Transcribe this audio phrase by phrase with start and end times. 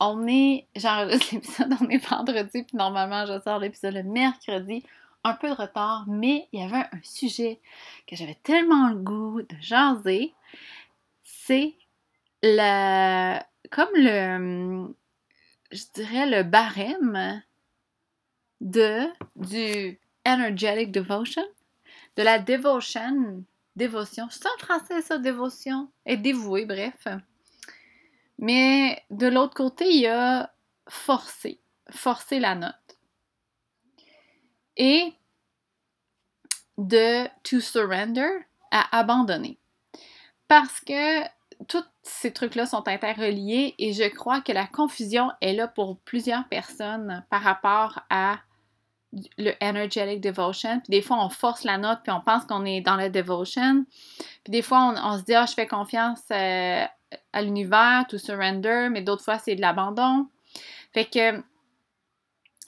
[0.00, 4.82] on est, j'enregistre l'épisode, on est vendredi, puis normalement, je sors l'épisode le mercredi.
[5.22, 7.60] Un peu de retard, mais il y avait un sujet
[8.06, 10.32] que j'avais tellement le goût de jaser.
[11.22, 11.74] C'est
[12.42, 13.38] le.
[13.70, 14.94] comme le.
[15.70, 17.42] je dirais le barème
[18.62, 21.44] de du energetic devotion,
[22.16, 23.44] de la devotion,
[23.76, 24.26] dévotion.
[24.30, 25.90] C'est en français ça, dévotion?
[26.06, 27.06] Et dévoué, bref.
[28.40, 30.50] Mais de l'autre côté, il y a
[30.88, 31.60] forcer,
[31.90, 32.74] forcer la note.
[34.78, 35.12] Et
[36.78, 38.30] de to surrender,
[38.70, 39.58] à abandonner.
[40.48, 41.22] Parce que
[41.68, 46.48] tous ces trucs-là sont interreliés et je crois que la confusion est là pour plusieurs
[46.48, 48.38] personnes par rapport à
[49.36, 50.80] le energetic devotion.
[50.80, 53.84] Puis des fois, on force la note puis on pense qu'on est dans le devotion.
[54.44, 56.84] Puis des fois, on, se dit, ah, je fais confiance euh,
[57.32, 60.28] à l'univers, to surrender, mais d'autres fois, c'est de l'abandon.
[60.92, 61.42] Fait que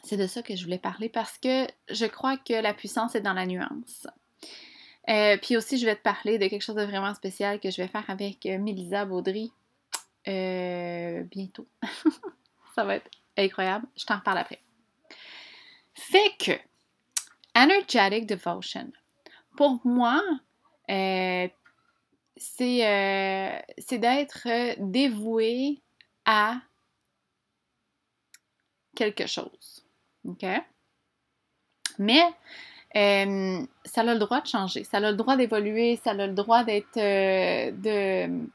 [0.03, 3.21] c'est de ça que je voulais parler parce que je crois que la puissance est
[3.21, 4.07] dans la nuance.
[5.09, 7.83] Euh, puis aussi, je vais te parler de quelque chose de vraiment spécial que je
[7.83, 9.53] vais faire avec euh, Mélisa Baudry
[10.29, 11.67] euh, bientôt.
[12.75, 13.87] ça va être incroyable.
[13.97, 14.61] Je t'en reparle après.
[15.95, 16.53] Fait que,
[17.55, 18.91] Energetic Devotion.
[19.57, 20.23] Pour moi,
[20.91, 21.49] euh,
[22.37, 25.81] c'est d'être dévoué
[26.25, 26.57] à
[28.95, 29.85] quelque chose.
[30.25, 30.45] OK?
[31.99, 32.23] Mais
[32.97, 36.29] euh, ça a le droit de changer, ça a le droit d'évoluer, ça a le
[36.29, 38.47] droit d'être euh, de,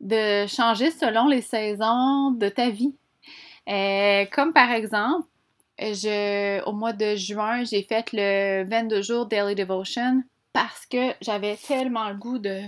[0.00, 2.94] de changer selon les saisons de ta vie.
[4.32, 5.26] comme par exemple,
[5.78, 10.22] je, au mois de juin, j'ai fait le 22 jours Daily Devotion
[10.58, 12.62] parce que j'avais tellement le goût de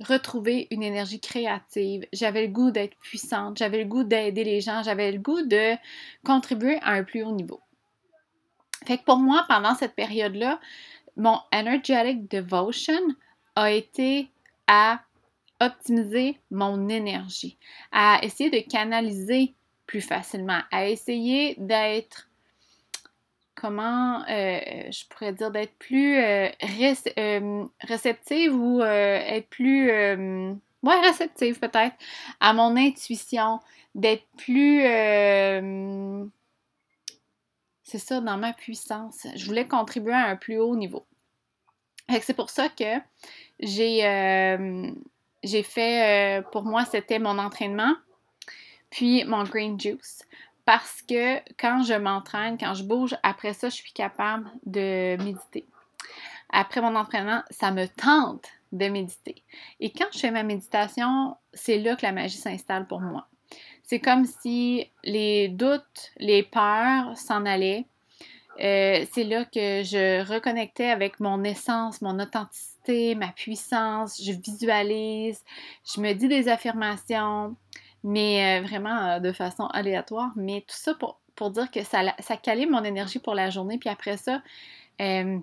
[0.00, 4.82] retrouver une énergie créative, j'avais le goût d'être puissante, j'avais le goût d'aider les gens,
[4.82, 5.74] j'avais le goût de
[6.24, 7.60] contribuer à un plus haut niveau.
[8.86, 10.58] Fait que pour moi, pendant cette période-là,
[11.18, 13.02] mon energetic devotion
[13.56, 14.30] a été
[14.66, 15.02] à
[15.60, 17.58] optimiser mon énergie,
[17.92, 22.27] à essayer de canaliser plus facilement, à essayer d'être
[23.60, 24.60] comment euh,
[24.90, 26.48] je pourrais dire d'être plus euh,
[27.18, 31.96] euh, réceptive ou être plus ouais, réceptive peut-être
[32.40, 33.60] à mon intuition,
[33.94, 34.82] d'être plus
[37.82, 39.26] c'est ça dans ma puissance.
[39.34, 41.06] Je voulais contribuer à un plus haut niveau.
[42.20, 42.98] C'est pour ça que
[43.60, 44.56] j'ai
[45.42, 47.94] j'ai fait pour moi c'était mon entraînement
[48.90, 50.22] puis mon green juice
[50.68, 55.66] parce que quand je m'entraîne, quand je bouge, après ça, je suis capable de méditer.
[56.50, 59.42] Après mon entraînement, ça me tente de méditer.
[59.80, 63.28] Et quand je fais ma méditation, c'est là que la magie s'installe pour moi.
[63.82, 67.86] C'est comme si les doutes, les peurs s'en allaient.
[68.60, 74.22] Euh, c'est là que je reconnectais avec mon essence, mon authenticité, ma puissance.
[74.22, 75.42] Je visualise,
[75.90, 77.56] je me dis des affirmations
[78.04, 80.30] mais euh, vraiment euh, de façon aléatoire.
[80.36, 82.36] Mais tout ça pour, dire que ça, ça
[82.70, 83.78] mon énergie pour la journée.
[83.78, 84.42] Puis après ça,
[85.00, 85.38] euh,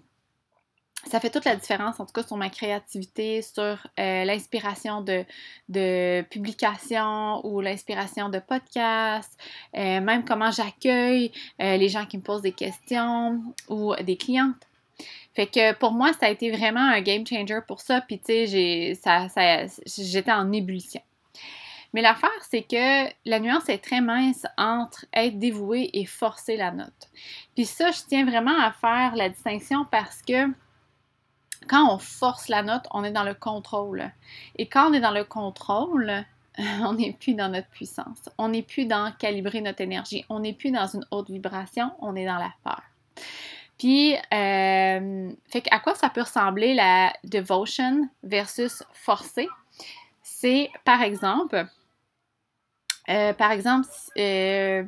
[1.05, 5.23] ça fait toute la différence, en tout cas, sur ma créativité, sur l'inspiration de,
[5.69, 9.39] de publications ou l'inspiration de podcasts,
[9.73, 13.39] même comment j'accueille les gens qui me posent des questions
[13.69, 14.67] ou des clientes.
[15.35, 18.01] Fait que pour moi, ça a été vraiment un game changer pour ça.
[18.01, 18.97] Puis tu sais,
[19.85, 21.01] j'étais en ébullition.
[21.95, 26.71] Mais l'affaire, c'est que la nuance est très mince entre être dévoué et forcer la
[26.71, 27.09] note.
[27.55, 30.49] Puis ça, je tiens vraiment à faire la distinction parce que
[31.69, 34.11] quand on force la note, on est dans le contrôle.
[34.57, 36.25] Et quand on est dans le contrôle,
[36.57, 38.27] on n'est plus dans notre puissance.
[38.37, 40.25] On n'est plus dans calibrer notre énergie.
[40.27, 41.91] On n'est plus dans une haute vibration.
[41.99, 42.81] On est dans la peur.
[43.77, 45.31] Puis, euh,
[45.71, 49.47] à quoi ça peut ressembler la devotion versus forcer?
[50.21, 51.65] C'est, par exemple,
[53.09, 53.87] euh, par exemple,
[54.17, 54.83] euh,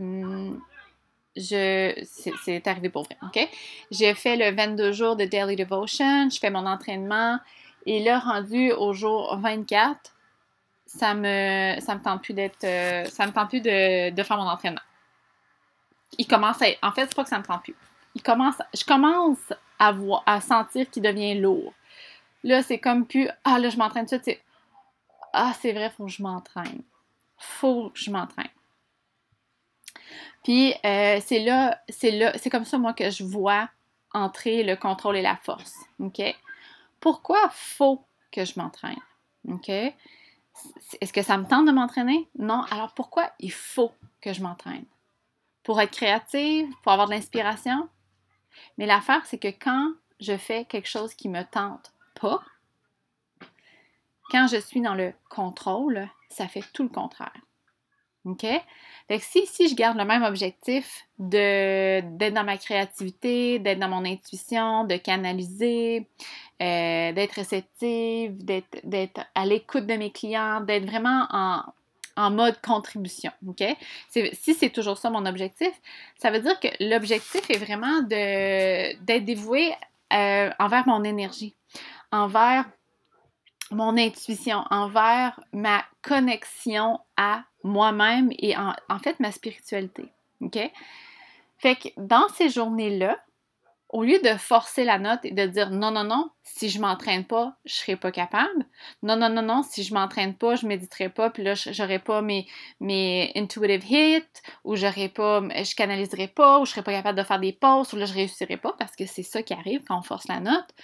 [1.35, 3.47] c'est arrivé pour vrai, OK?
[3.91, 7.39] J'ai fait le 22 jours de Daily Devotion, je fais mon entraînement,
[7.85, 10.13] et là, rendu au jour 24,
[10.85, 14.49] ça me, ça me tente plus d'être, euh, ça me tente plus de, faire mon
[14.49, 14.81] entraînement.
[16.17, 17.75] Il commence à en fait, c'est pas que ça me tente plus.
[18.15, 21.73] Il commence, je commence à voir, à sentir qu'il devient lourd.
[22.43, 24.41] Là, c'est comme plus, ah là, je m'entraîne tout de suite,
[25.33, 26.81] ah, c'est vrai, faut que je m'entraîne
[27.37, 28.49] faut que je m'entraîne.
[30.43, 33.69] Puis euh, c'est là, c'est là, c'est comme ça moi que je vois
[34.13, 35.75] entrer le contrôle et la force.
[35.99, 36.21] OK?
[36.99, 38.99] Pourquoi faut que je m'entraîne?
[39.49, 39.69] OK?
[39.69, 42.27] Est-ce que ça me tente de m'entraîner?
[42.39, 42.63] Non.
[42.71, 43.91] Alors pourquoi il faut
[44.21, 44.85] que je m'entraîne?
[45.63, 47.89] Pour être créative, pour avoir de l'inspiration?
[48.77, 52.41] Mais l'affaire, c'est que quand je fais quelque chose qui me tente pas,
[54.31, 57.33] quand je suis dans le contrôle, ça fait tout le contraire.
[58.25, 58.45] OK?
[59.07, 64.03] Fait si, si je garde le même objectif d'être dans ma créativité, d'être dans mon
[64.05, 66.07] intuition, de canaliser,
[66.61, 71.63] euh, d'être réceptive, d'être à l'écoute de mes clients, d'être vraiment en,
[72.31, 73.31] mode contribution.
[73.47, 73.63] OK?
[74.09, 75.71] Si c'est toujours ça mon objectif,
[76.17, 79.71] ça veut dire que l'objectif est vraiment d'être dévoué
[80.11, 81.55] euh, envers mon énergie,
[82.11, 82.65] envers
[83.71, 90.11] mon intuition, envers ma connexion à moi-même et en, fait ma spiritualité.
[90.41, 90.57] OK?
[91.57, 93.17] Fait que dans ces journées-là,
[93.89, 97.23] au lieu de forcer la note et de dire non, non, non, si je m'entraîne
[97.23, 98.65] pas, je serai pas capable.
[99.01, 102.21] Non, non, non, non, si je m'entraîne pas, je méditerai pas, puis là, j'aurai pas
[102.21, 102.47] mes,
[102.81, 107.23] mes intuitive hits, ou j'aurai pas, je canaliserai pas, ou je serai pas capable de
[107.23, 109.97] faire des pauses, ou là, je réussirai pas, parce que c'est ça qui arrive quand
[109.97, 110.75] on force la note.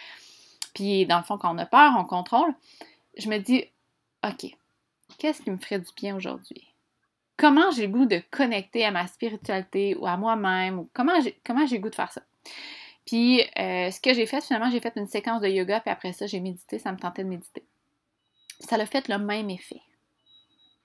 [0.74, 2.54] Puis, dans le fond, quand on a peur, on contrôle.
[3.18, 3.66] Je me dis,
[4.26, 4.46] OK,
[5.18, 6.68] qu'est-ce qui me ferait du bien aujourd'hui?
[7.38, 11.36] Comment j'ai goût de connecter à ma spiritualité ou à moi-même, comment j'ai,
[11.68, 12.22] j'ai goût de faire ça?
[13.06, 16.14] Puis, euh, ce que j'ai fait, finalement, j'ai fait une séquence de yoga, puis après
[16.14, 17.64] ça, j'ai médité, ça me tentait de méditer.
[18.60, 19.82] Ça a fait le même effet.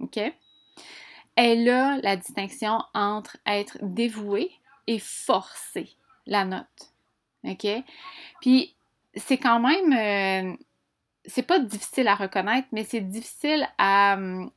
[0.00, 0.18] OK?
[1.36, 4.50] Et là, la distinction entre être dévoué
[4.88, 5.90] et forcer
[6.26, 6.92] la note.
[7.44, 7.66] OK?
[8.40, 8.74] Puis,
[9.18, 9.92] c'est quand même.
[9.92, 10.56] Euh,
[11.24, 14.14] c'est pas difficile à reconnaître, mais c'est difficile à.
[14.14, 14.50] Hum,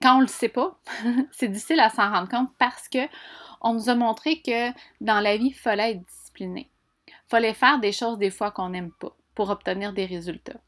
[0.00, 0.80] quand on le sait pas,
[1.32, 3.06] c'est difficile à s'en rendre compte parce que
[3.60, 4.70] on nous a montré que
[5.00, 6.70] dans la vie, il fallait être discipliné.
[7.28, 10.60] Fallait faire des choses des fois qu'on n'aime pas pour obtenir des résultats.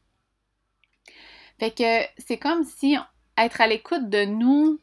[1.59, 2.97] Fait que c'est comme si
[3.37, 4.79] être à l'écoute de nous,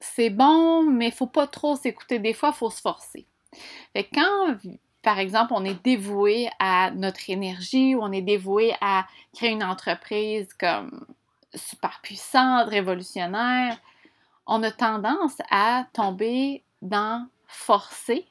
[0.00, 2.18] c'est bon, mais faut pas trop s'écouter.
[2.18, 3.26] Des fois, faut se forcer.
[3.92, 4.56] Fait que quand
[5.02, 9.64] par exemple, on est dévoué à notre énergie ou on est dévoué à créer une
[9.64, 11.06] entreprise comme
[11.54, 13.78] super puissante, révolutionnaire,
[14.46, 18.26] on a tendance à tomber dans forcer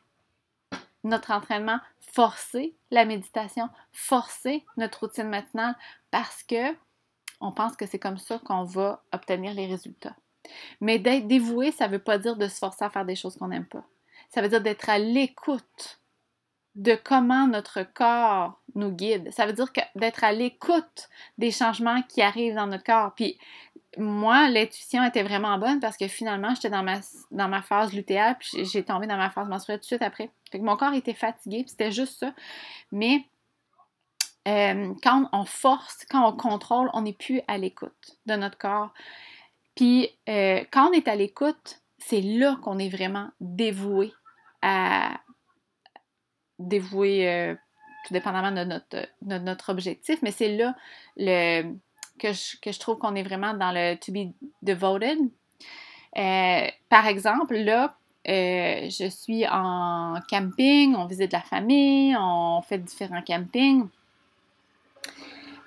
[1.03, 5.75] notre entraînement, forcer la méditation, forcer notre routine matinale
[6.09, 6.75] parce que
[7.39, 10.15] on pense que c'est comme ça qu'on va obtenir les résultats.
[10.79, 13.35] Mais d'être dévoué, ça ne veut pas dire de se forcer à faire des choses
[13.37, 13.83] qu'on n'aime pas.
[14.29, 16.00] Ça veut dire d'être à l'écoute
[16.75, 19.31] de comment notre corps nous guide.
[19.31, 23.13] Ça veut dire d'être à l'écoute des changements qui arrivent dans notre corps.
[23.15, 23.37] Puis
[23.97, 26.99] moi, l'intuition était vraiment bonne parce que finalement, j'étais dans ma,
[27.31, 30.31] dans ma phase lutéale, puis j'ai tombé dans ma phase menstruelle tout de suite après.
[30.49, 32.33] Fait que mon corps était fatigué, puis c'était juste ça.
[32.91, 33.25] Mais
[34.47, 38.93] euh, quand on force, quand on contrôle, on n'est plus à l'écoute de notre corps.
[39.75, 44.13] Puis euh, quand on est à l'écoute, c'est là qu'on est vraiment dévoué
[44.61, 45.19] à,
[46.61, 47.55] dévoué euh,
[48.05, 50.75] tout dépendamment de notre, notre objectif, mais c'est là
[51.17, 51.73] le,
[52.19, 55.19] que, je, que je trouve qu'on est vraiment dans le to be devoted.
[56.17, 57.95] Euh, par exemple, là,
[58.27, 63.87] euh, je suis en camping, on visite la famille, on fait différents campings.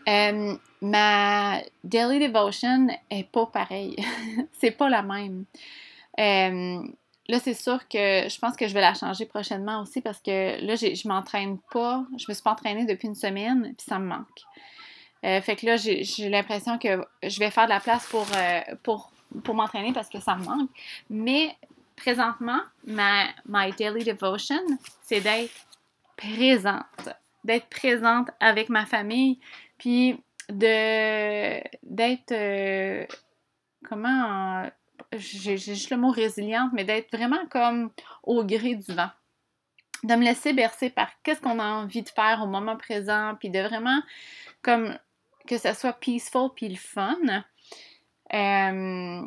[0.07, 3.97] ma daily devotion est pas pareille.
[4.61, 5.45] c'est pas la même.
[7.29, 10.65] Là, c'est sûr que je pense que je vais la changer prochainement aussi parce que
[10.65, 12.05] là, je m'entraîne pas.
[12.19, 14.43] Je me suis pas entraînée depuis une semaine, puis ça me manque.
[15.25, 18.61] Euh, fait que là, j'ai l'impression que je vais faire de la place pour, euh,
[18.83, 19.11] pour,
[19.43, 20.69] pour m'entraîner parce que ça me manque.
[21.09, 21.57] Mais
[21.97, 24.61] présentement, ma my daily devotion,
[25.03, 25.67] c'est d'être
[26.17, 27.09] présente.
[27.43, 29.39] D'être présente avec ma famille,
[29.79, 30.19] puis
[30.51, 33.07] de d'être euh,
[33.89, 34.69] comment
[35.19, 37.91] j'ai juste le mot résiliente, mais d'être vraiment comme
[38.23, 39.11] au gré du vent.
[40.03, 43.51] De me laisser bercer par qu'est-ce qu'on a envie de faire au moment présent, puis
[43.51, 44.01] de vraiment
[44.63, 44.99] comme
[45.47, 47.17] que ça soit peaceful puis le fun.
[48.33, 49.23] Euh,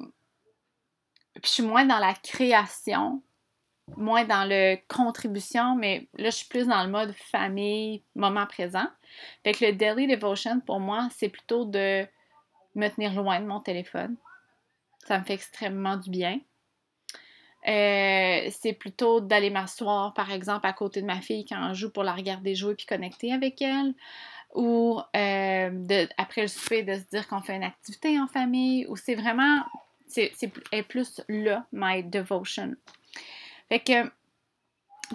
[1.34, 3.22] puis je suis moins dans la création,
[3.96, 8.88] moins dans le contribution, mais là, je suis plus dans le mode famille, moment présent.
[9.44, 12.06] Fait que le daily devotion, pour moi, c'est plutôt de
[12.75, 14.15] me tenir loin de mon téléphone,
[15.07, 16.39] ça me fait extrêmement du bien.
[17.67, 21.91] Euh, c'est plutôt d'aller m'asseoir, par exemple, à côté de ma fille quand je joue
[21.91, 23.93] pour la regarder jouer puis connecter avec elle.
[24.55, 28.85] Ou euh, de, après le souper, de se dire qu'on fait une activité en famille.
[28.87, 29.63] Ou c'est vraiment.
[30.07, 30.31] C'est
[30.87, 32.75] plus là, my devotion.
[33.67, 34.09] Fait que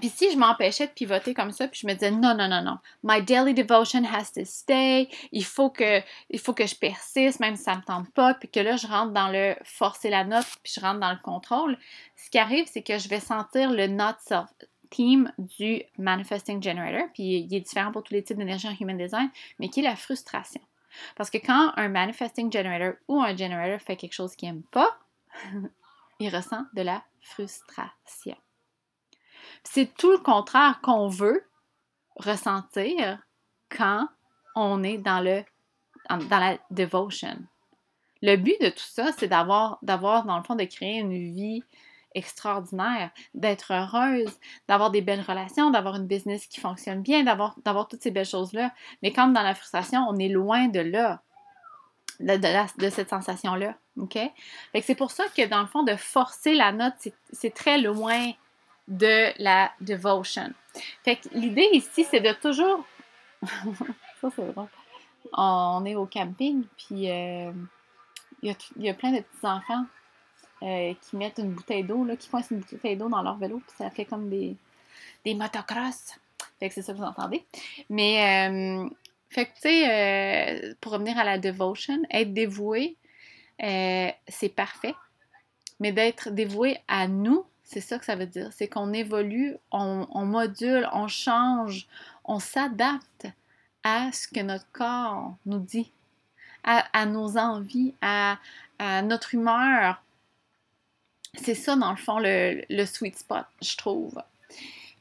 [0.00, 2.62] Puis si je m'empêchais de pivoter comme ça, puis je me disais non, non, non,
[2.62, 7.40] non, my daily devotion has to stay, il faut que, il faut que je persiste,
[7.40, 10.08] même si ça ne me tente pas, puis que là, je rentre dans le forcer
[10.08, 11.78] la note, puis je rentre dans le contrôle,
[12.16, 14.48] ce qui arrive, c'est que je vais sentir le not self
[14.90, 18.96] team du manifesting generator, puis il est différent pour tous les types d'énergie en human
[18.96, 20.60] design, mais qui est la frustration.
[21.16, 24.98] Parce que quand un manifesting generator ou un generator fait quelque chose qu'il n'aime pas,
[26.20, 28.36] il ressent de la frustration.
[29.64, 31.44] C'est tout le contraire qu'on veut
[32.16, 33.18] ressentir
[33.68, 34.08] quand
[34.54, 35.44] on est dans, le,
[36.10, 37.38] dans la devotion.
[38.22, 41.62] Le but de tout ça, c'est d'avoir, d'avoir, dans le fond, de créer une vie
[42.14, 44.38] extraordinaire, d'être heureuse,
[44.68, 48.26] d'avoir des belles relations, d'avoir une business qui fonctionne bien, d'avoir, d'avoir toutes ces belles
[48.26, 48.72] choses-là.
[49.02, 51.22] Mais comme dans la frustration, on est loin de là,
[52.20, 52.36] de,
[52.80, 53.74] de, cette sensation-là.
[53.96, 54.18] OK?
[54.82, 56.94] c'est pour ça que, dans le fond, de forcer la note,
[57.32, 58.32] c'est très loin
[58.88, 60.52] de la devotion.
[61.04, 62.84] Fait que l'idée ici, c'est de toujours.
[64.20, 64.68] ça, c'est drôle.
[65.32, 67.52] On est au camping, puis euh,
[68.42, 69.86] il y, a plein de petits-enfants
[70.62, 73.76] euh, qui mettent une bouteille d'eau, qui coincent une bouteille d'eau dans leur vélo, puis
[73.78, 74.56] ça fait comme des,
[75.24, 76.18] des motocross.
[76.58, 77.44] Fait que c'est ça que vous entendez.
[77.88, 78.88] Mais, euh,
[79.30, 82.96] fait que, tu sais, pour revenir à la devotion, être dévoué,
[83.58, 84.94] c'est parfait.
[85.80, 88.50] Mais d'être dévoué à nous, c'est ça que ça veut dire.
[88.52, 91.86] C'est qu'on évolue, on, module, on change,
[92.24, 93.26] on s'adapte
[93.82, 95.90] à ce que notre corps nous dit,
[96.64, 98.36] à, nos envies, à,
[99.02, 100.02] notre humeur.
[101.34, 104.22] C'est ça, dans le fond, le, sweet spot, je trouve.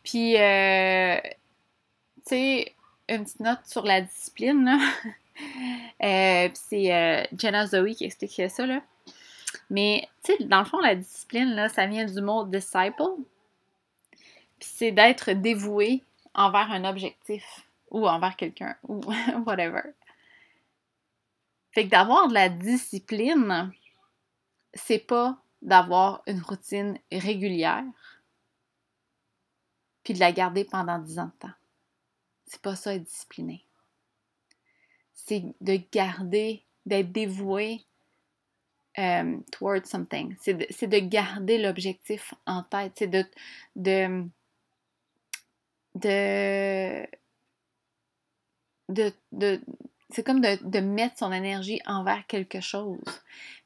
[0.04, 1.20] Puis, euh,
[2.26, 2.76] tu sais,
[3.10, 4.80] une petite note sur la discipline,
[6.04, 8.82] euh, c'est euh, Jenna Zoe qui expliquait ça, là.
[9.70, 13.04] Mais, tu sais, dans le fond, la discipline, là, ça vient du mot disciple.
[14.60, 16.04] Puis c'est d'être dévoué
[16.34, 19.02] envers un objectif ou envers quelqu'un ou
[19.46, 19.94] whatever.
[21.72, 23.72] Fait que d'avoir de la discipline,
[24.74, 27.84] c'est pas d'avoir une routine régulière
[30.04, 31.54] puis de la garder pendant 10 ans de temps.
[32.46, 33.64] C'est pas ça être discipliné.
[35.14, 37.86] C'est de garder, d'être dévoué
[38.98, 40.36] um, towards something.
[40.40, 42.94] C'est de, de, garder l'objectif en tête.
[42.96, 43.26] C'est de,
[43.76, 44.28] de,
[48.90, 49.62] de, de,
[50.10, 53.00] c'est comme de, de, mettre son énergie envers quelque chose.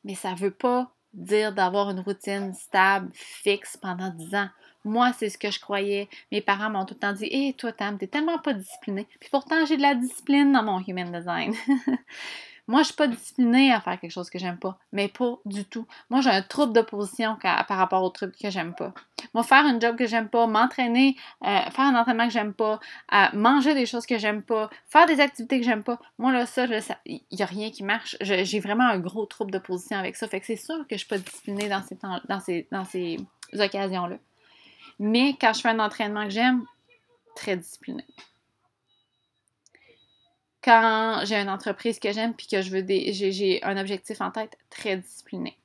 [0.03, 4.49] Mais ça ne veut pas dire d'avoir une routine stable, fixe pendant 10 ans.
[4.83, 6.07] Moi, c'est ce que je croyais.
[6.31, 9.07] Mes parents m'ont tout le temps dit Hé, hey, toi, Tam, t'es tellement pas disciplinée.
[9.19, 11.55] Puis pourtant, j'ai de la discipline dans mon human design.
[12.67, 15.65] Moi, je suis pas disciplinée à faire quelque chose que j'aime pas, mais pas du
[15.65, 15.85] tout.
[16.09, 18.93] Moi, j'ai un trouble d'opposition par rapport au truc que j'aime pas.
[19.33, 22.79] Moi, faire un job que j'aime pas, m'entraîner, euh, faire un entraînement que j'aime pas,
[23.33, 26.65] manger des choses que j'aime pas, faire des activités que j'aime pas, moi, là, ça,
[27.05, 28.17] il n'y a rien qui marche.
[28.21, 30.27] J'ai vraiment un gros trouble d'opposition avec ça.
[30.27, 31.83] Fait que c'est sûr que je suis pas disciplinée dans
[32.39, 33.19] ces, dans ces
[33.53, 34.17] occasions-là.
[34.99, 36.63] Mais quand je fais un entraînement que j'aime,
[37.35, 38.05] très disciplinée
[40.65, 43.13] quand j'ai une entreprise que j'aime puis que je veux des.
[43.13, 45.57] J'ai un objectif en tête, très discipliné.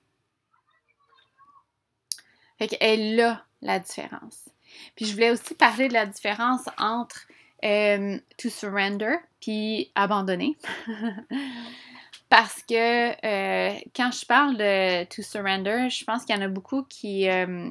[2.59, 4.51] Fait qu'elle a la différence.
[4.95, 7.27] Puis je voulais aussi parler de la différence entre
[7.65, 10.59] euh, to surrender puis abandonner.
[12.29, 16.49] Parce que euh, quand je parle de to surrender, je pense qu'il y en a
[16.49, 17.71] beaucoup qui, euh,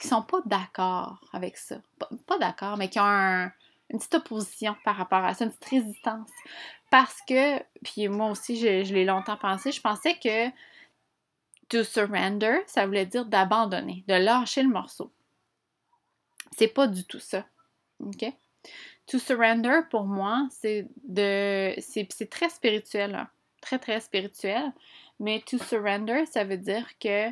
[0.00, 1.76] sont pas d'accord avec ça.
[2.26, 3.50] pas d'accord, mais qui ont un,
[3.90, 6.30] une petite opposition par rapport à ça, une petite résistance.
[6.90, 10.48] Parce que, puis moi aussi, je, l'ai longtemps pensé, je pensais que
[11.68, 15.12] to surrender, ça voulait dire d'abandonner, de lâcher le morceau.
[16.56, 17.46] C'est pas du tout ça.
[18.00, 18.24] OK?
[19.06, 21.74] To surrender, pour moi, c'est de.
[21.78, 23.28] C'est très spirituel, hein.
[23.60, 24.72] très, très spirituel.
[25.20, 27.30] Mais to surrender, ça veut dire que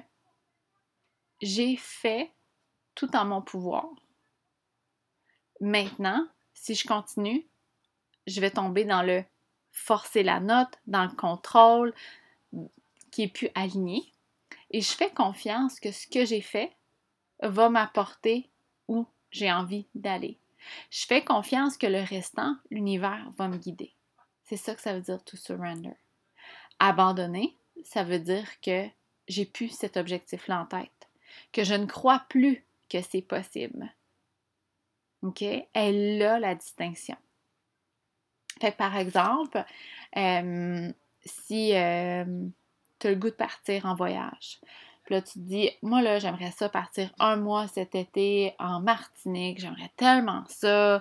[1.40, 2.30] j'ai fait
[2.94, 3.88] tout en mon pouvoir.
[5.60, 7.46] Maintenant, si je continue,
[8.26, 9.24] je vais tomber dans le
[9.70, 11.94] forcer la note, dans le contrôle
[13.12, 14.12] qui est plus aligné.
[14.70, 16.74] Et je fais confiance que ce que j'ai fait
[17.40, 18.50] va m'apporter
[18.88, 20.38] où j'ai envie d'aller.
[20.90, 23.94] Je fais confiance que le restant, l'univers va me guider.
[24.44, 25.94] C'est ça que ça veut dire to surrender.
[26.78, 28.88] Abandonner, ça veut dire que
[29.28, 31.08] j'ai plus cet objectif-là en tête,
[31.52, 33.92] que je ne crois plus que c'est possible,
[35.22, 35.44] OK?
[35.72, 37.16] Elle a la distinction.
[38.60, 39.64] Fait par exemple,
[40.16, 40.90] euh,
[41.24, 42.24] si euh,
[42.98, 44.60] tu as le goût de partir en voyage,
[45.04, 48.80] Puis là, tu te dis, moi, là, j'aimerais ça partir un mois cet été en
[48.80, 49.60] Martinique.
[49.60, 51.00] J'aimerais tellement ça.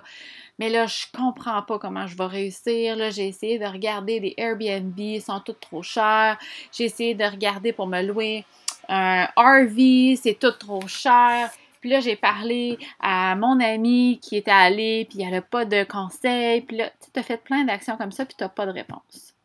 [0.60, 2.94] Mais là, je comprends pas comment je vais réussir.
[2.94, 6.38] Là, j'ai essayé de regarder des Airbnb, ils sont tous trop chers.
[6.72, 8.44] J'ai essayé de regarder pour me louer
[8.88, 11.50] un RV, c'est tout trop cher.
[11.86, 15.84] Puis là, j'ai parlé à mon ami qui était allé, puis n'y avait pas de
[15.84, 16.62] conseils.
[16.62, 19.36] Puis là, tu as fait plein d'actions comme ça, puis tu n'as pas de réponse.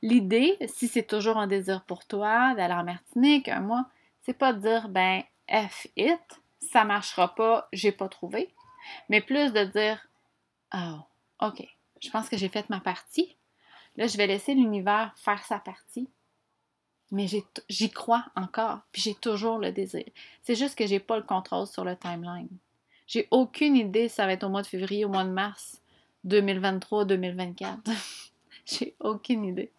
[0.00, 3.84] L'idée, si c'est toujours un désir pour toi d'aller en Martinique un mois,
[4.22, 8.48] c'est pas de dire ben F it, ça marchera pas, j'ai pas trouvé,
[9.10, 10.08] mais plus de dire
[10.72, 11.00] oh,
[11.42, 11.68] OK,
[12.00, 13.36] je pense que j'ai fait ma partie.
[13.98, 16.08] Là, je vais laisser l'univers faire sa partie.
[17.10, 17.26] Mais
[17.68, 20.04] j'y crois encore, puis j'ai toujours le désir.
[20.42, 22.48] C'est juste que j'ai pas le contrôle sur le timeline.
[23.06, 25.80] J'ai aucune idée si ça va être au mois de février, au mois de mars
[26.24, 27.82] 2023, 2024.
[28.66, 29.70] j'ai aucune idée.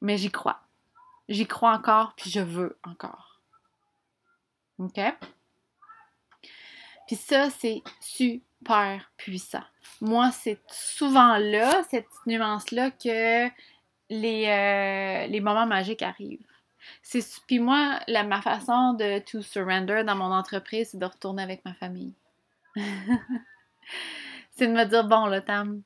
[0.00, 0.60] Mais j'y crois.
[1.28, 3.40] J'y crois encore, puis je veux encore.
[4.78, 5.00] OK?
[7.06, 9.62] Puis ça, c'est super puissant.
[10.00, 13.48] Moi, c'est souvent là, cette nuance-là, que
[14.10, 16.46] les, euh, les moments magiques arrivent.
[17.46, 21.64] Puis moi, la, ma façon de to surrender dans mon entreprise, c'est de retourner avec
[21.64, 22.14] ma famille.
[24.52, 25.82] c'est de me dire, bon, là, Tam,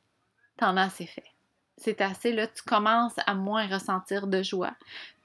[0.56, 1.32] t'en as assez fait
[1.78, 4.75] c'est assez, là, tu commences à moins ressentir de joie.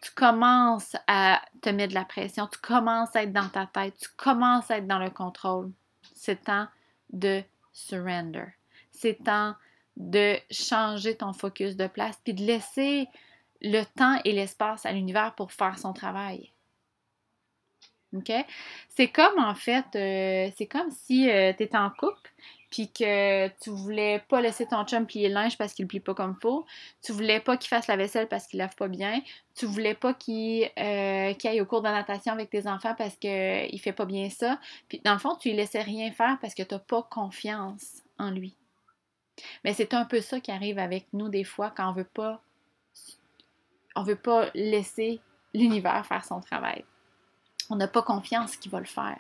[0.01, 3.95] Tu commences à te mettre de la pression, tu commences à être dans ta tête,
[3.99, 5.71] tu commences à être dans le contrôle.
[6.13, 6.67] C'est temps
[7.11, 8.45] de surrender.
[8.91, 9.55] C'est temps
[9.97, 13.07] de changer ton focus de place, puis de laisser
[13.61, 16.51] le temps et l'espace à l'univers pour faire son travail.
[18.15, 18.31] OK?
[18.89, 22.31] C'est comme en fait, euh, c'est comme si euh, tu étais en couple,
[22.69, 26.13] puis que tu voulais pas laisser ton chum plier le linge parce qu'il plie pas
[26.13, 26.65] comme faut,
[27.03, 29.21] tu voulais pas qu'il fasse la vaisselle parce qu'il lave pas bien,
[29.55, 33.79] tu voulais pas qu'il euh, aille au cours de natation avec tes enfants parce qu'il
[33.79, 34.59] fait pas bien ça,
[34.89, 38.01] puis dans le fond, tu lui laissais rien faire parce que tu n'as pas confiance
[38.17, 38.55] en lui.
[39.63, 42.41] Mais c'est un peu ça qui arrive avec nous des fois quand on veut pas
[43.95, 45.19] on veut pas laisser
[45.53, 46.83] l'univers faire son travail.
[47.69, 49.19] On n'a pas confiance qu'il va le faire.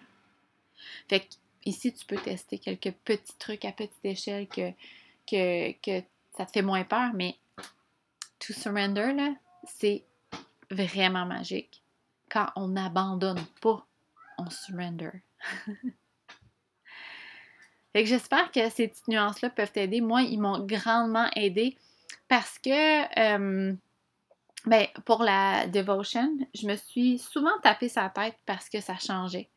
[1.07, 4.71] Fait que Ici, tu peux tester quelques petits trucs à petite échelle que,
[5.25, 6.03] que,
[6.35, 7.37] ça te fait moins peur, mais
[8.39, 9.33] to surrender, là,
[9.65, 10.03] c'est
[10.69, 11.81] vraiment magique.
[12.29, 13.85] Quand on n'abandonne pas,
[14.37, 15.11] on surrender.
[17.93, 20.01] fait j'espère que ces petites nuances-là peuvent t'aider.
[20.01, 21.77] Moi, ils m'ont grandement aidé
[22.27, 22.69] parce que
[23.19, 23.73] euh,
[24.65, 29.49] ben, pour la devotion, je me suis souvent tapé sa tête parce que ça changeait.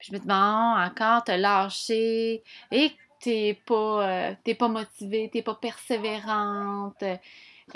[0.00, 5.56] Je me dis, bon, encore, te lâché et t'es pas, euh, pas motivée, t'es pas
[5.56, 7.02] persévérante.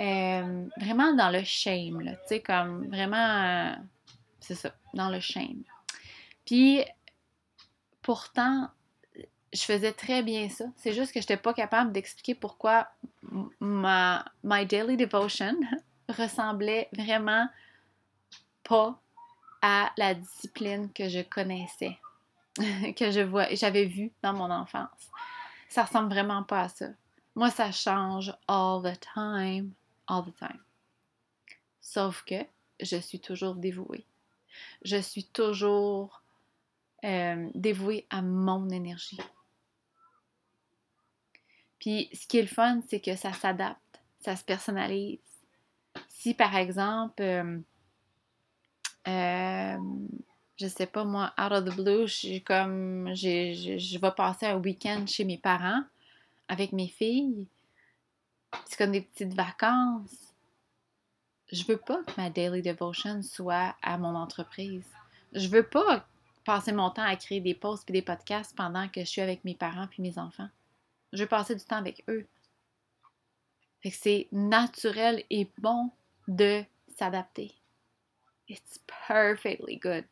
[0.00, 3.74] Euh, vraiment dans le shame, tu sais, comme vraiment, euh,
[4.40, 5.62] c'est ça, dans le shame.
[6.46, 6.82] Puis,
[8.00, 8.70] pourtant,
[9.52, 10.64] je faisais très bien ça.
[10.76, 12.88] C'est juste que je n'étais pas capable d'expliquer pourquoi
[13.60, 15.56] ma my daily devotion
[16.08, 17.48] ressemblait vraiment
[18.64, 18.98] pas
[19.60, 21.98] à la discipline que je connaissais.
[22.96, 25.10] que je vois, j'avais vu dans mon enfance.
[25.68, 26.88] Ça ressemble vraiment pas à ça.
[27.34, 29.72] Moi, ça change all the time,
[30.06, 30.60] all the time.
[31.80, 32.44] Sauf que
[32.80, 34.04] je suis toujours dévouée.
[34.84, 36.22] Je suis toujours
[37.04, 39.18] euh, dévouée à mon énergie.
[41.82, 45.18] Puis ce qui est le fun, c'est que ça s'adapte, ça se personnalise.
[46.08, 47.58] Si par exemple, euh,
[49.08, 49.76] euh,
[50.60, 55.04] je sais pas moi, out of the blue, je comme je vais passer un week-end
[55.08, 55.82] chez mes parents
[56.46, 57.48] avec mes filles.
[58.66, 60.36] C'est comme des petites vacances.
[61.50, 64.86] Je veux pas que ma daily devotion soit à mon entreprise.
[65.32, 66.06] Je veux pas
[66.44, 69.44] passer mon temps à créer des posts et des podcasts pendant que je suis avec
[69.44, 70.48] mes parents puis mes enfants.
[71.12, 72.26] Je veux passer du temps avec eux.
[73.90, 75.90] C'est naturel et bon
[76.28, 76.64] de
[76.96, 77.52] s'adapter.
[78.48, 80.04] It's perfectly good.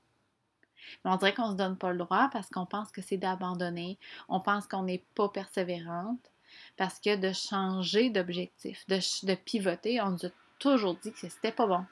[1.04, 3.16] Mais on dirait qu'on ne se donne pas le droit parce qu'on pense que c'est
[3.16, 6.30] d'abandonner, on pense qu'on n'est pas persévérante,
[6.76, 11.66] parce que de changer d'objectif, de, pivoter, on nous a toujours dit que c'était pas
[11.66, 11.84] bon.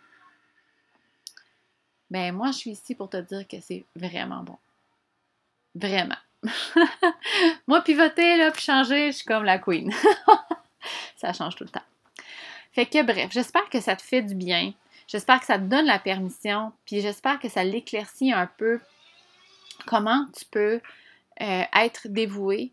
[2.11, 4.59] Ben moi, je suis ici pour te dire que c'est vraiment bon.
[5.75, 6.17] Vraiment.
[7.67, 9.93] moi, pivoter, là, puis changer, je suis comme la queen.
[11.17, 11.83] ça change tout le temps.
[12.73, 14.73] Fait que bref, j'espère que ça te fait du bien.
[15.07, 18.81] J'espère que ça te donne la permission, puis j'espère que ça l'éclaircit un peu
[19.87, 20.81] comment tu peux
[21.41, 22.73] euh, être dévoué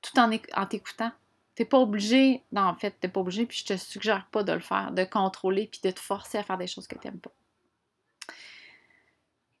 [0.00, 1.12] tout en, en t'écoutant.
[1.54, 4.52] T'es pas obligé, non, en fait, t'es pas obligé, puis je te suggère pas de
[4.52, 7.32] le faire, de contrôler, puis de te forcer à faire des choses que t'aimes pas.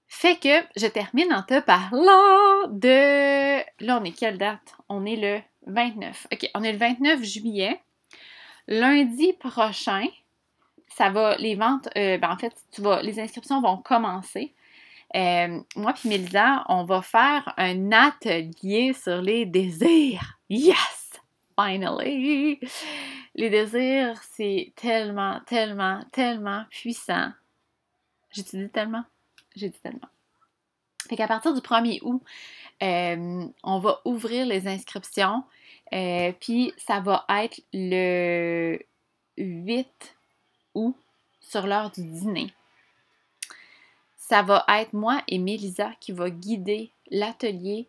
[0.08, 3.58] Fait que je termine en te parlant de.
[3.84, 4.74] Là, on est quelle date?
[4.88, 6.26] On est le 29.
[6.32, 7.80] OK, on est le 29 juillet.
[8.66, 10.06] Lundi prochain,
[10.88, 14.54] ça va, les ventes, euh, ben en fait, tu vas, les inscriptions vont commencer.
[15.16, 20.38] Euh, moi puis Mélisa, on va faire un atelier sur les désirs.
[20.50, 21.20] Yes!
[21.58, 22.60] Finally!
[23.34, 27.30] Les désirs, c'est tellement, tellement, tellement puissant.
[28.34, 29.04] Dit tellement?
[29.58, 30.08] J'ai dit tellement.
[31.08, 32.22] Fait qu'à partir du 1er août,
[32.82, 35.42] euh, on va ouvrir les inscriptions.
[35.92, 38.78] Euh, puis ça va être le
[39.36, 40.16] 8
[40.74, 40.96] août
[41.40, 42.52] sur l'heure du dîner.
[44.16, 47.88] Ça va être moi et Mélisa qui va guider l'atelier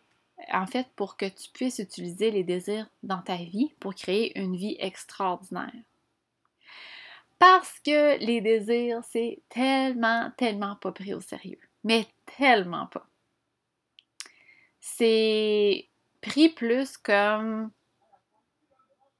[0.52, 4.56] en fait pour que tu puisses utiliser les désirs dans ta vie pour créer une
[4.56, 5.70] vie extraordinaire.
[7.40, 11.58] Parce que les désirs, c'est tellement, tellement pas pris au sérieux.
[11.82, 13.06] Mais tellement pas.
[14.78, 15.88] C'est
[16.20, 17.70] pris plus comme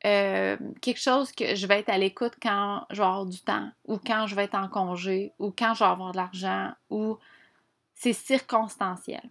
[0.05, 3.71] euh, quelque chose que je vais être à l'écoute quand je vais avoir du temps,
[3.87, 7.17] ou quand je vais être en congé, ou quand je vais avoir de l'argent, ou
[7.95, 9.23] c'est circonstanciel.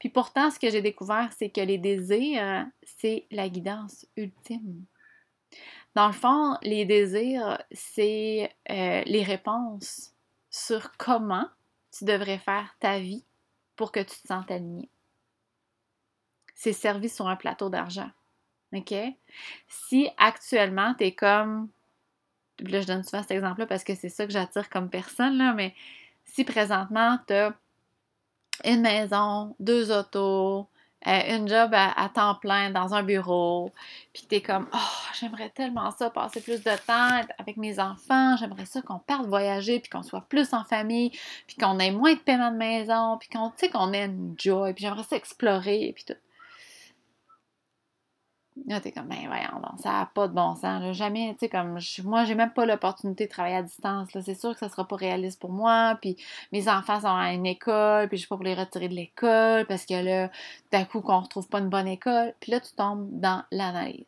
[0.00, 4.84] Puis pourtant, ce que j'ai découvert, c'est que les désirs, c'est la guidance ultime.
[5.94, 10.12] Dans le fond, les désirs, c'est euh, les réponses
[10.50, 11.46] sur comment
[11.96, 13.24] tu devrais faire ta vie
[13.76, 14.88] pour que tu te sentes aligné.
[16.54, 18.10] C'est servi sur un plateau d'argent.
[18.72, 18.94] OK?
[19.68, 21.68] Si actuellement, tu es comme.
[22.60, 25.52] Là, je donne souvent cet exemple-là parce que c'est ça que j'attire comme personne, là,
[25.52, 25.74] mais
[26.24, 27.54] si présentement, tu as
[28.64, 30.68] une maison, deux autos,
[31.06, 33.72] euh, une job à, temps plein dans un bureau,
[34.12, 34.78] puis tu es comme Oh,
[35.18, 39.80] j'aimerais tellement ça, passer plus de temps avec mes enfants, j'aimerais ça qu'on parte voyager,
[39.80, 41.10] puis qu'on soit plus en famille,
[41.46, 44.84] puis qu'on ait moins de paiement de maison, puis qu'on, qu'on ait une joy, puis
[44.84, 46.20] j'aimerais ça explorer, puis tout.
[48.66, 50.94] Là, t'es comme, ben voyons, ça n'a pas de bon sens.
[50.94, 54.10] Jamais, tu sais, comme, moi, j'ai même pas l'opportunité de travailler à distance.
[54.12, 55.98] C'est sûr que ça sera pas réaliste pour moi.
[56.02, 56.16] Puis
[56.52, 59.86] mes enfants sont à une école, puis je peux pas les retirer de l'école parce
[59.86, 60.30] que là,
[60.70, 62.34] d'un coup, qu'on retrouve pas une bonne école.
[62.40, 64.04] Puis là, tu tombes dans l'analyse.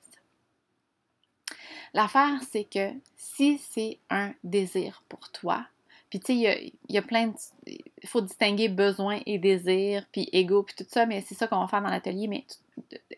[1.94, 5.64] L'affaire, c'est que si c'est un désir pour toi,
[6.10, 7.34] puis tu sais, il y, a, plein de...
[7.66, 11.60] Il faut distinguer besoin et désir, puis ego, puis tout ça, mais c'est ça qu'on
[11.60, 12.28] va faire dans l'atelier.
[12.28, 12.44] Mais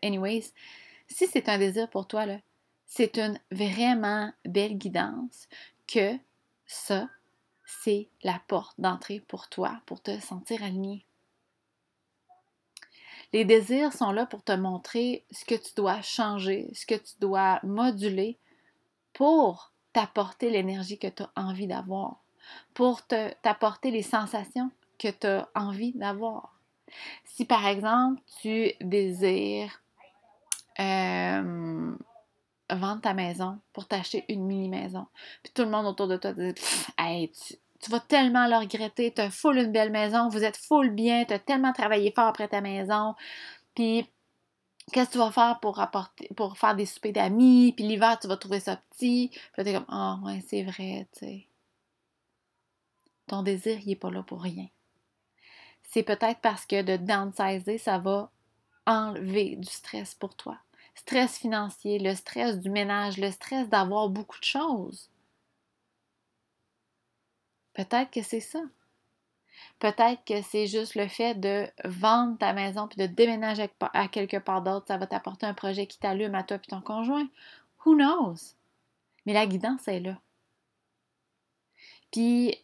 [0.03, 0.53] anyways,
[1.09, 2.27] si c'est un désir pour toi,
[2.87, 5.49] c'est une vraiment belle guidance
[5.87, 6.17] que
[6.67, 7.09] ça,
[7.65, 11.05] c'est la porte d'entrée pour toi, pour te sentir aligné.
[13.33, 17.15] Les désirs sont là pour te montrer ce que tu dois changer, ce que tu
[17.21, 18.39] dois moduler
[19.13, 22.23] pour t'apporter l'énergie que tu as envie d'avoir,
[22.75, 26.61] pour t'apporter les sensations que tu as envie d'avoir.
[27.25, 29.83] Si par exemple tu désires
[30.79, 31.97] euh,
[32.71, 35.07] vendre ta maison pour t'acheter une mini-maison.
[35.43, 36.55] Puis tout le monde autour de toi dit
[36.99, 37.31] hey,
[37.81, 41.25] tu, vas tellement le regretter, tu as full une belle maison, vous êtes full bien,
[41.25, 43.15] tu as tellement travaillé fort après ta maison.
[43.75, 44.09] Puis
[44.93, 48.29] qu'est-ce que tu vas faire pour apporter, pour faire des soupers d'amis, puis l'hiver, tu
[48.29, 49.29] vas trouver ça petit.
[49.33, 51.47] Puis là, t'es comme, ah ouais, c'est vrai, tu sais.
[53.27, 54.67] Ton désir, il n'est pas là pour rien.
[55.83, 58.31] C'est peut-être parce que de downsizer, ça va
[58.87, 60.59] enlever du stress pour toi
[60.97, 65.11] stress financier, le stress du ménage, le stress d'avoir beaucoup de choses.
[67.75, 68.61] Peut-être que c'est ça.
[69.79, 74.39] Peut-être que c'est juste le fait de vendre ta maison puis de déménager à quelque
[74.39, 77.29] part d'autre, ça va t'apporter un projet qui t'allume à toi et ton conjoint.
[77.85, 78.55] Who knows?
[79.27, 80.19] Mais la guidance est là.
[82.11, 82.57] Puis,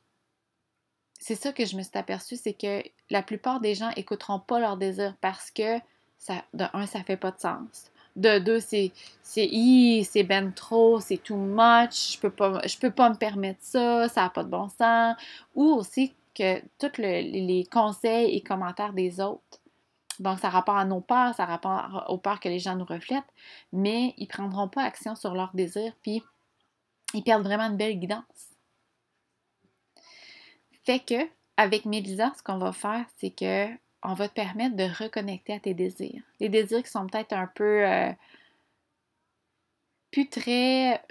[1.19, 4.59] c'est ça que je me suis aperçue, c'est que la plupart des gens n'écouteront pas
[4.59, 5.79] leurs désirs parce que,
[6.19, 7.92] ça, de un, ça fait pas de sens.
[8.15, 13.15] De deux, c'est c'est ben trop, c'est too much, je peux pas peux pas me
[13.17, 15.17] permettre ça, ça n'a pas de bon sens.
[15.55, 19.61] Ou aussi que tous les conseils et commentaires des autres.
[20.19, 23.25] Donc, ça rapport à nos peurs, ça rapport aux peurs que les gens nous reflètent,
[23.73, 26.23] mais ils ne prendront pas action sur leurs désirs, puis
[27.15, 28.23] ils perdent vraiment une belle guidance.
[30.85, 33.69] Fait que, avec Mélisa, ce qu'on va faire, c'est que
[34.03, 36.23] on va te permettre de reconnecter à tes désirs.
[36.41, 38.13] Les désirs qui sont peut-être un peu euh,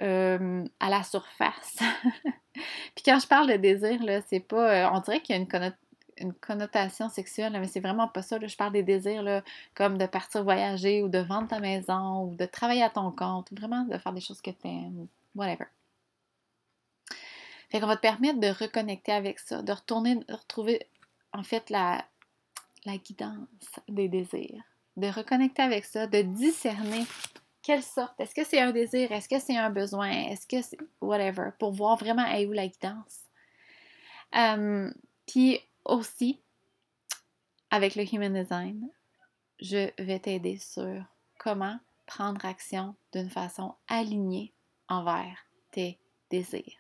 [0.01, 1.77] euh, à la surface.
[2.54, 4.86] Puis quand je parle de désir, là, c'est pas.
[4.86, 8.38] Euh, on dirait qu'il y a une, connotation sexuelle, mais c'est vraiment pas ça.
[8.39, 9.41] Je parle des désirs là,
[9.73, 13.51] comme de partir voyager ou de vendre ta maison ou de travailler à ton compte,
[13.54, 15.65] vraiment de faire des choses que tu aimes, whatever.
[17.69, 20.86] Fait qu'on va te permettre de reconnecter avec ça, de retourner, de retrouver
[21.34, 22.06] en fait la,
[22.85, 23.47] la guidance
[23.87, 24.63] des désirs,
[24.97, 27.05] de reconnecter avec ça, de discerner
[27.61, 30.77] quelle sorte, est-ce que c'est un désir, est-ce que c'est un besoin, est-ce que c'est
[30.99, 33.19] whatever, pour voir vraiment à où la guidance.
[34.35, 34.91] Euh,
[35.27, 36.41] puis aussi,
[37.69, 38.89] avec le Human Design,
[39.59, 41.03] je vais t'aider sur
[41.37, 44.53] comment prendre action d'une façon alignée
[44.89, 46.77] envers tes désirs.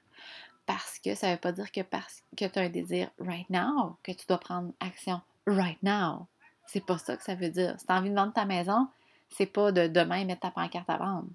[0.65, 3.49] Parce que ça ne veut pas dire que parce que tu as un désir right
[3.49, 6.27] now, que tu dois prendre action right now.
[6.67, 7.79] C'est pas ça que ça veut dire.
[7.79, 8.87] Si tu as envie de vendre ta maison,
[9.29, 11.29] c'est pas de demain mettre ta pancarte à vendre.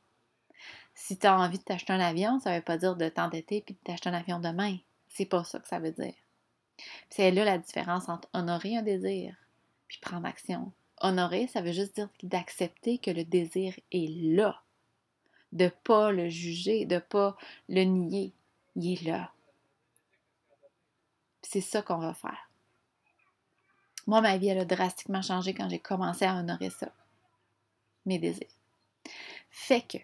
[0.95, 3.75] Si tu as envie de t'acheter un avion, ça veut pas dire de t'endetter puis
[3.75, 4.77] de t'acheter un avion demain.
[5.09, 6.15] C'est pas ça que ça veut dire.
[7.11, 9.37] C'est là la différence entre honorer un désir
[9.89, 10.73] puis prendre action.
[11.01, 14.63] Honorer, ça veut juste dire d'accepter que le désir est là.
[15.53, 17.37] De pas le juger, de pas
[17.69, 18.33] le nier.
[18.75, 19.33] Il est là.
[21.43, 22.46] C'est ça qu'on va faire.
[24.07, 26.89] Moi, ma vie, elle a drastiquement changé quand j'ai commencé à honorer ça,
[28.05, 28.47] mes désirs.
[29.51, 29.99] Fait que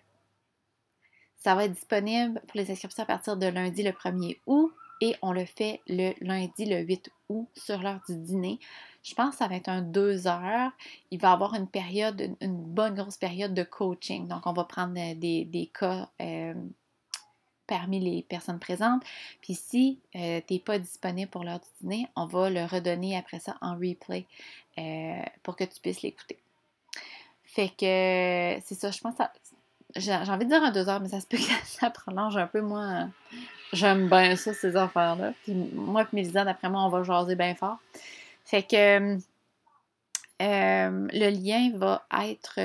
[1.36, 5.16] ça va être disponible pour les inscriptions à partir de lundi le 1er août et
[5.22, 8.60] on le fait le lundi le 8 août sur l'heure du dîner.
[9.02, 10.70] Je pense que ça va être un deux heures.
[11.10, 14.28] Il va y avoir une période, une bonne grosse période de coaching.
[14.28, 16.54] Donc, on va prendre euh, des, cas euh,
[17.72, 19.02] parmi les personnes présentes.
[19.40, 23.16] Puis si euh, tu n'es pas disponible pour l'heure du dîner, on va le redonner
[23.16, 24.26] après ça en replay
[25.42, 26.38] pour que tu puisses l'écouter.
[27.44, 29.22] Fait que c'est ça, je pense que
[29.96, 32.46] j'ai envie de dire un deux heures, mais ça se peut que ça prolonge un
[32.46, 32.60] peu.
[32.60, 33.08] Moi,
[33.72, 35.32] j'aime bien ça, ces affaires-là.
[35.44, 37.78] Puis moi et Mélisa, d'après moi, on va jaser bien fort.
[38.44, 39.16] Fait que
[40.42, 42.58] euh, le lien va être.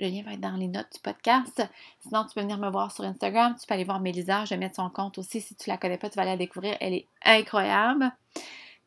[0.00, 1.62] Euh, le lien va être dans les notes du podcast.
[2.00, 3.54] Sinon, tu peux venir me voir sur Instagram.
[3.60, 4.44] Tu peux aller voir Mélisa.
[4.44, 5.40] Je vais mettre son compte aussi.
[5.40, 6.76] Si tu la connais pas, tu vas la découvrir.
[6.80, 8.12] Elle est incroyable.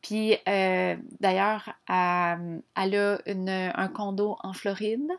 [0.02, 5.10] Puis, euh, d'ailleurs, elle, a un condo en Floride.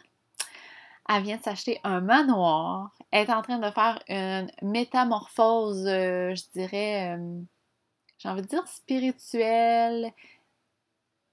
[1.07, 2.91] Elle vient de s'acheter un manoir.
[3.11, 7.17] Elle est en train de faire une métamorphose, je dirais,
[8.17, 10.11] j'ai envie de dire spirituelle,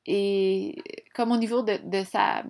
[0.06, 0.82] et
[1.14, 2.42] comme au niveau de, sa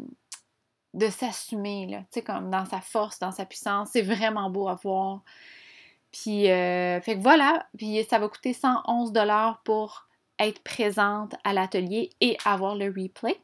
[0.95, 3.91] de s'assumer, tu sais, comme dans sa force, dans sa puissance.
[3.93, 5.23] C'est vraiment beau à voir.
[6.13, 9.13] Puis, euh, fait que voilà, puis ça va coûter 111
[9.65, 13.41] pour être présente à l'atelier et avoir le replay.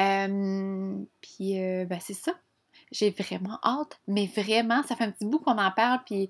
[0.00, 2.32] Euh, puis, euh, ben c'est ça.
[2.90, 6.28] J'ai vraiment hâte, mais vraiment, ça fait un petit bout qu'on en parle, puis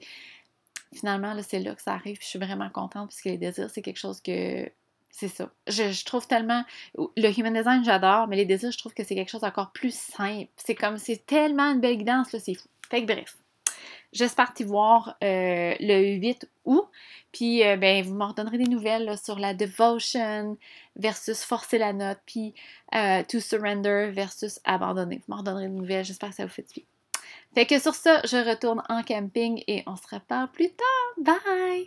[0.95, 3.71] finalement, là, c'est là que ça arrive, je suis vraiment contente, parce que les désirs,
[3.71, 4.71] c'est quelque chose que
[5.11, 5.51] c'est ça.
[5.67, 6.63] Je, trouve tellement.
[7.17, 9.95] Le human design, j'adore, mais les désirs, je trouve que c'est quelque chose d'encore plus
[9.95, 10.49] simple.
[10.57, 10.99] C'est comme.
[10.99, 12.69] C'est tellement une belle guidance, là, c'est fou.
[12.91, 13.37] Fait que bref.
[14.13, 16.89] J'espère t'y voir euh, le 8 août.
[17.33, 20.57] Puis, euh, ben, vous m'en donnerez des nouvelles sur la devotion
[20.95, 22.55] versus forcer la note, puis
[22.95, 25.21] euh, to surrender versus abandonner.
[25.27, 26.05] Vous m'en donnerez des nouvelles.
[26.05, 26.85] J'espère que ça vous fait du bien.
[27.55, 31.39] Fait que sur ça, je retourne en camping et on se reparle plus tard.
[31.45, 31.85] Bye!